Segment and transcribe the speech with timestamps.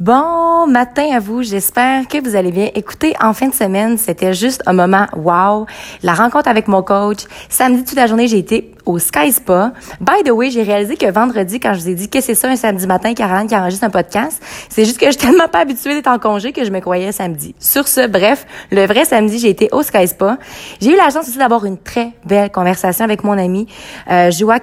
[0.00, 2.68] Bon matin à vous, j'espère que vous allez bien.
[2.76, 5.66] Écoutez, en fin de semaine, c'était juste un moment wow.
[6.04, 7.24] La rencontre avec mon coach.
[7.48, 9.72] Samedi toute la journée, j'ai été au Sky Spa.
[10.00, 12.48] By the way, j'ai réalisé que vendredi, quand je vous ai dit que c'est ça
[12.48, 15.58] un samedi matin, Caroline qui enregistre un podcast, c'est juste que je suis tellement pas
[15.58, 17.56] habituée d'être en congé que je me croyais samedi.
[17.58, 20.38] Sur ce, bref, le vrai samedi, j'ai été au Sky Spa.
[20.80, 23.66] J'ai eu la chance aussi d'avoir une très belle conversation avec mon ami
[24.12, 24.58] euh, Joa.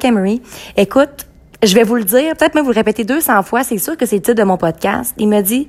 [0.78, 1.28] Écoute,
[1.66, 4.06] je vais vous le dire, peut-être même vous le répéter 200 fois, c'est sûr que
[4.06, 5.14] c'est le titre de mon podcast.
[5.18, 5.68] Il me dit,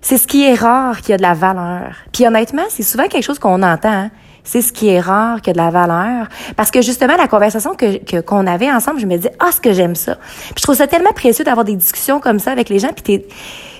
[0.00, 1.96] c'est ce qui est rare qui a de la valeur.
[2.12, 3.88] Puis honnêtement, c'est souvent quelque chose qu'on entend.
[3.88, 4.10] Hein.
[4.44, 6.28] C'est ce qui est rare qui a de la valeur.
[6.54, 9.72] Parce que justement, la conversation que qu'on avait ensemble, je me dis, ah, ce que
[9.72, 10.14] j'aime ça.
[10.14, 12.90] Puis je trouve ça tellement précieux d'avoir des discussions comme ça avec les gens.
[12.94, 13.24] Puis,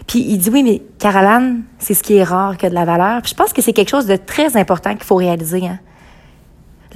[0.06, 2.84] puis il dit, oui, mais Caroline, c'est ce qui est rare qui a de la
[2.84, 3.22] valeur.
[3.22, 5.62] Puis je pense que c'est quelque chose de très important qu'il faut réaliser.
[5.64, 5.78] Hein.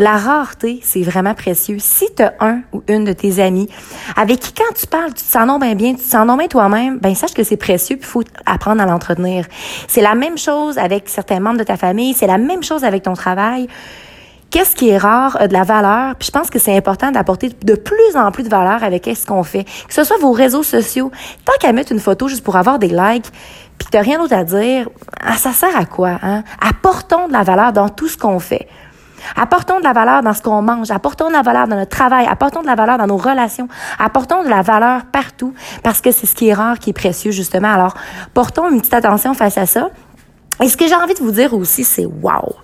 [0.01, 1.77] La rareté, c'est vraiment précieux.
[1.79, 3.69] Si tu as un ou une de tes amis
[4.17, 6.99] avec qui, quand tu parles, tu te sens bien bien, tu te sens bien toi-même,
[7.01, 9.45] ben sache que c'est précieux puis il faut apprendre à l'entretenir.
[9.89, 13.03] C'est la même chose avec certains membres de ta famille, c'est la même chose avec
[13.03, 13.69] ton travail.
[14.49, 17.51] Qu'est-ce qui est rare a de la valeur, puis je pense que c'est important d'apporter
[17.51, 19.65] de plus en plus de valeur avec ce qu'on fait.
[19.65, 21.11] Que ce soit vos réseaux sociaux,
[21.45, 23.31] tant qu'à mettre une photo juste pour avoir des likes,
[23.77, 24.89] puis t'as rien d'autre à dire,
[25.23, 26.19] ah, ça sert à quoi?
[26.23, 26.43] Hein?
[26.59, 28.67] Apportons de la valeur dans tout ce qu'on fait.
[29.37, 32.27] Apportons de la valeur dans ce qu'on mange, apportons de la valeur dans notre travail,
[32.27, 33.69] apportons de la valeur dans nos relations,
[33.99, 37.31] apportons de la valeur partout parce que c'est ce qui est rare qui est précieux
[37.31, 37.73] justement.
[37.73, 37.95] Alors,
[38.35, 39.91] portons une petite attention face à ça.
[40.63, 42.55] Et ce que j'ai envie de vous dire aussi, c'est wow.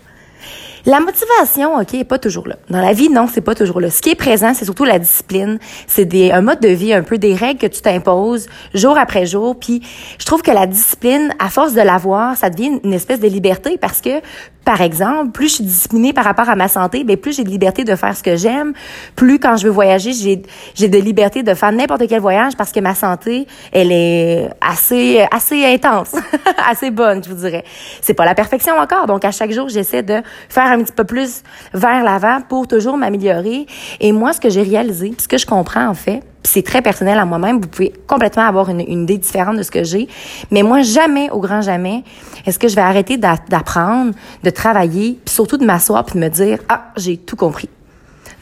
[0.89, 2.55] La motivation, OK, est pas toujours là.
[2.70, 3.91] Dans la vie, non, c'est pas toujours là.
[3.91, 5.59] Ce qui est présent, c'est surtout la discipline.
[5.89, 9.27] C'est des, un mode de vie, un peu des règles que tu t'imposes jour après
[9.27, 9.59] jour.
[9.59, 9.83] Puis,
[10.20, 13.79] je trouve que la discipline, à force de l'avoir, ça devient une espèce de liberté
[13.79, 14.20] parce que
[14.67, 17.48] par exemple, plus je suis disciplinée par rapport à ma santé, ben plus j'ai de
[17.48, 18.73] liberté de faire ce que j'aime,
[19.14, 20.42] plus quand je veux voyager, j'ai
[20.75, 25.25] j'ai de liberté de faire n'importe quel voyage parce que ma santé, elle est assez
[25.31, 26.17] assez intense,
[26.69, 27.62] assez bonne, je vous dirais.
[28.03, 31.05] C'est pas la perfection encore, donc à chaque jour, j'essaie de faire un petit peu
[31.05, 31.42] plus
[31.74, 33.67] vers l'avant pour toujours m'améliorer.
[34.01, 37.18] Et moi, ce que j'ai réalisé, ce que je comprends en fait, c'est très personnel
[37.18, 37.61] à moi-même.
[37.61, 40.08] Vous pouvez complètement avoir une, une idée différente de ce que j'ai.
[40.51, 42.05] Mais moi, jamais, au grand jamais,
[42.46, 44.12] est-ce que je vais arrêter d'apprendre,
[44.42, 47.68] de travailler, puis surtout de m'asseoir puis de me dire, ah, j'ai tout compris.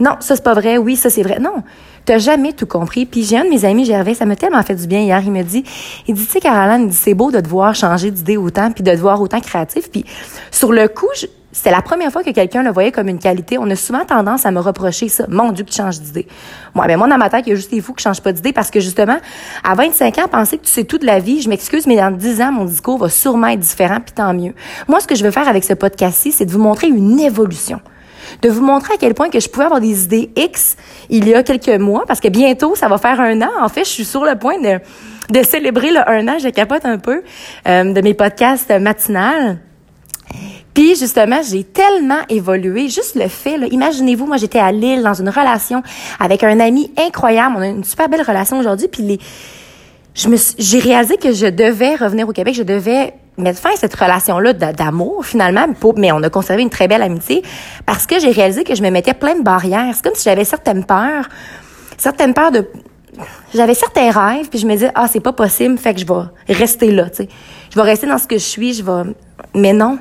[0.00, 0.76] Non, ça, c'est pas vrai.
[0.76, 1.38] Oui, ça, c'est vrai.
[1.38, 1.62] Non.
[2.04, 3.06] T'as jamais tout compris.
[3.06, 5.22] Puis j'ai un de mes amis, Gervais, ça m'a tellement fait du bien hier.
[5.24, 5.64] Il me dit,
[6.06, 8.90] il dit, tu sais, Caroline, c'est beau de te voir changer d'idée autant, puis de
[8.90, 9.90] te voir autant créatif.
[9.90, 10.04] Puis
[10.50, 13.58] sur le coup, je, c'était la première fois que quelqu'un le voyait comme une qualité.
[13.58, 15.24] On a souvent tendance à me reprocher ça.
[15.28, 16.26] Mon Dieu, que tu changes d'idée.
[16.74, 18.32] Moi, ben, moi, dans ma tête, il y a juste des fous qui changent pas
[18.32, 19.18] d'idée parce que justement,
[19.62, 22.10] à 25 ans, penser que tu sais tout de la vie, je m'excuse, mais dans
[22.10, 24.52] 10 ans, mon discours va sûrement être différent, puis tant mieux.
[24.88, 27.80] Moi, ce que je veux faire avec ce podcast-ci, c'est de vous montrer une évolution
[28.42, 30.76] de vous montrer à quel point que je pouvais avoir des idées X
[31.08, 33.50] il y a quelques mois, parce que bientôt, ça va faire un an.
[33.60, 34.80] En fait, je suis sur le point de,
[35.30, 37.22] de célébrer le un an, je capote un peu,
[37.68, 39.58] euh, de mes podcasts matinales.
[40.74, 45.28] Puis justement, j'ai tellement évolué, juste le fait, imaginez-vous, moi j'étais à Lille dans une
[45.28, 45.82] relation
[46.18, 49.20] avec un ami incroyable, on a une super belle relation aujourd'hui, puis les,
[50.14, 53.76] je me, j'ai réalisé que je devais revenir au Québec, je devais mettre fin à
[53.76, 57.42] cette relation-là d'amour finalement, mais on a conservé une très belle amitié
[57.86, 59.92] parce que j'ai réalisé que je me mettais plein de barrières.
[59.94, 61.28] C'est comme si j'avais certaines peurs,
[61.96, 62.68] certaines peurs de
[63.54, 66.54] j'avais certains rêves puis je me disais ah c'est pas possible fait que je vais
[66.54, 67.28] rester là tu sais.
[67.70, 69.12] Je vais rester dans ce que je suis je vais
[69.54, 69.98] mais non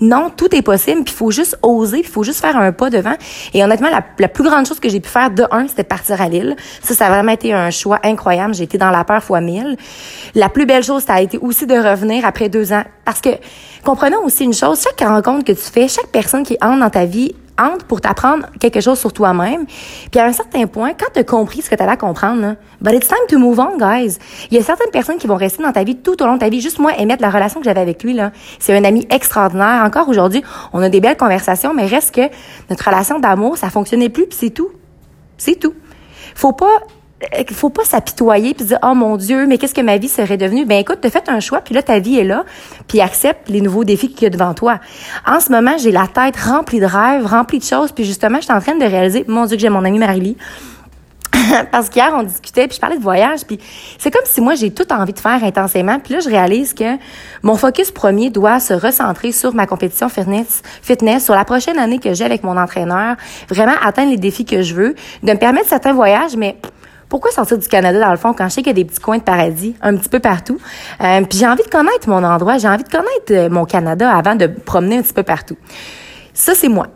[0.00, 2.90] non, tout est possible, puis il faut juste oser, il faut juste faire un pas
[2.90, 3.14] devant.
[3.54, 6.28] Et honnêtement, la, plus grande chose que j'ai pu faire de un, c'était partir à
[6.28, 6.56] Lille.
[6.82, 8.54] Ça, ça a vraiment été un choix incroyable.
[8.54, 9.76] J'ai été dans la peur fois mille.
[10.34, 12.84] La plus belle chose, ça a été aussi de revenir après deux ans.
[13.04, 13.30] Parce que,
[13.84, 17.04] comprenons aussi une chose, chaque rencontre que tu fais, chaque personne qui entre dans ta
[17.04, 19.66] vie entre pour t'apprendre quelque chose sur toi-même.
[20.10, 22.40] Puis à un certain point, quand tu as compris ce que tu avais à comprendre,
[22.40, 24.18] là, but it's time to move on, guys.
[24.50, 26.40] Il y a certaines personnes qui vont rester dans ta vie tout au long de
[26.40, 26.60] ta vie.
[26.60, 29.82] Juste moi, émettre la relation que j'avais avec lui, là, c'est un ami extraordinaire.
[29.84, 32.28] Encore aujourd'hui, on a des belles conversations, mais reste que
[32.70, 34.70] notre relation d'amour, ça fonctionnait plus, puis c'est tout.
[35.38, 35.74] C'est tout.
[36.34, 36.80] Faut pas
[37.52, 40.66] faut pas s'apitoyer puis dire oh mon dieu mais qu'est-ce que ma vie serait devenue
[40.66, 42.44] ben écoute as fait un choix puis là ta vie est là
[42.88, 44.80] puis accepte les nouveaux défis qu'il y a devant toi.
[45.26, 48.44] En ce moment j'ai la tête remplie de rêves remplie de choses puis justement je
[48.44, 50.36] suis en train de réaliser mon dieu que j'ai mon amie Marie
[51.72, 53.58] parce qu'hier on discutait puis je parlais de voyage puis
[53.98, 56.96] c'est comme si moi j'ai tout envie de faire intensément puis là je réalise que
[57.42, 61.98] mon focus premier doit se recentrer sur ma compétition fitness fitness sur la prochaine année
[61.98, 63.16] que j'ai avec mon entraîneur
[63.48, 66.56] vraiment atteindre les défis que je veux de me permettre certains voyages mais
[67.08, 69.00] pourquoi sortir du Canada dans le fond quand je sais qu'il y a des petits
[69.00, 70.58] coins de paradis un petit peu partout?
[71.00, 74.10] Euh, puis j'ai envie de connaître mon endroit, j'ai envie de connaître euh, mon Canada
[74.10, 75.56] avant de promener un petit peu partout.
[76.34, 76.88] Ça, c'est moi.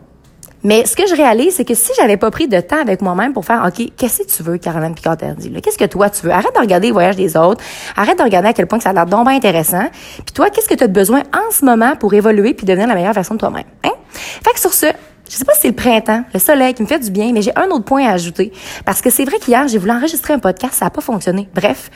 [0.63, 3.33] Mais ce que je réalise, c'est que si j'avais pas pris de temps avec moi-même
[3.33, 5.51] pour faire, OK, qu'est-ce que tu veux, Caroline Picard-Terdy?
[5.61, 6.31] Qu'est-ce que toi, tu veux?
[6.31, 7.63] Arrête de regarder les voyages des autres.
[7.95, 9.89] Arrête de regarder à quel point ça a l'air donc intéressant.
[10.17, 12.93] Puis toi, qu'est-ce que tu as besoin en ce moment pour évoluer puis devenir la
[12.93, 13.63] meilleure version de toi-même?
[13.83, 13.93] Hein?
[14.13, 14.87] Fait que sur ce,
[15.31, 17.41] je sais pas si c'est le printemps, le soleil qui me fait du bien, mais
[17.41, 18.51] j'ai un autre point à ajouter.
[18.83, 21.47] Parce que c'est vrai qu'hier, j'ai voulu enregistrer un podcast, ça n'a pas fonctionné.
[21.55, 21.89] Bref,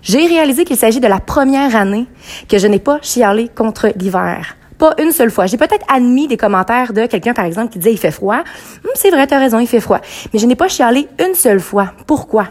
[0.00, 2.06] j'ai réalisé qu'il s'agit de la première année
[2.48, 4.56] que je n'ai pas chialé contre l'hiver.
[4.78, 5.44] Pas une seule fois.
[5.44, 8.38] J'ai peut-être admis des commentaires de quelqu'un, par exemple, qui disait il fait froid.
[8.38, 10.00] Hum, c'est vrai, tu as raison, il fait froid.
[10.32, 11.92] Mais je n'ai pas chialé une seule fois.
[12.06, 12.46] Pourquoi?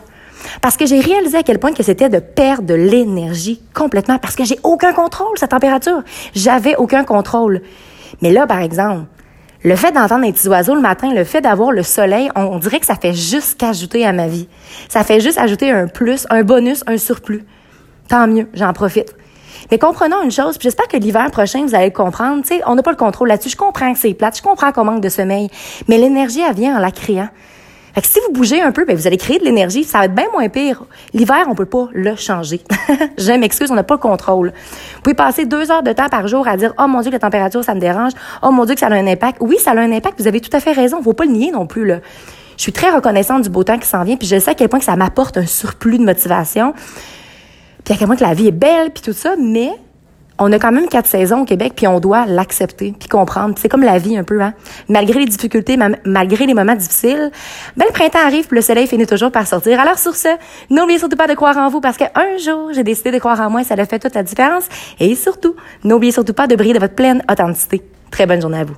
[0.61, 4.35] Parce que j'ai réalisé à quel point que c'était de perdre de l'énergie complètement parce
[4.35, 6.03] que j'ai aucun contrôle sa température.
[6.35, 7.63] J'avais aucun contrôle.
[8.21, 9.05] Mais là, par exemple,
[9.63, 12.79] le fait d'entendre les petits oiseaux le matin, le fait d'avoir le soleil, on, dirait
[12.79, 14.47] que ça fait juste qu'ajouter à ma vie.
[14.89, 17.43] Ça fait juste ajouter un plus, un bonus, un surplus.
[18.07, 19.15] Tant mieux, j'en profite.
[19.69, 22.41] Mais comprenons une chose, j'espère que l'hiver prochain, vous allez le comprendre.
[22.41, 23.49] Tu sais, on n'a pas le contrôle là-dessus.
[23.49, 25.49] Je comprends que c'est plate, je comprends qu'on manque de sommeil,
[25.87, 27.29] mais l'énergie, elle vient en la créant.
[27.93, 29.83] Fait que si vous bougez un peu, ben vous allez créer de l'énergie.
[29.83, 30.83] Ça va être bien moins pire.
[31.13, 32.61] L'hiver, on peut pas le changer.
[33.17, 34.53] je m'excuse, on n'a pas le contrôle.
[34.95, 37.19] Vous pouvez passer deux heures de temps par jour à dire, oh mon Dieu, la
[37.19, 38.13] température, ça me dérange.
[38.41, 39.37] Oh mon Dieu, que ça a un impact.
[39.41, 40.19] Oui, ça a un impact.
[40.19, 41.01] Vous avez tout à fait raison.
[41.01, 41.99] Faut pas le nier non plus, là.
[42.57, 44.69] Je suis très reconnaissante du beau temps qui s'en vient, puis je sais à quel
[44.69, 46.73] point que ça m'apporte un surplus de motivation.
[47.83, 49.71] Puis à quel point que la vie est belle, puis tout ça, mais
[50.43, 53.53] on a quand même quatre saisons au Québec, puis on doit l'accepter, puis comprendre.
[53.59, 54.53] C'est comme la vie un peu, hein.
[54.89, 57.31] Malgré les difficultés, malgré les moments difficiles,
[57.77, 59.79] ben le printemps arrive, puis le soleil finit toujours par sortir.
[59.79, 60.29] Alors sur ce,
[60.71, 63.51] n'oubliez surtout pas de croire en vous, parce qu'un jour, j'ai décidé de croire en
[63.51, 64.63] moi, ça a fait toute la différence.
[64.99, 67.83] Et surtout, n'oubliez surtout pas de briller de votre pleine authenticité.
[68.09, 68.75] Très bonne journée à vous.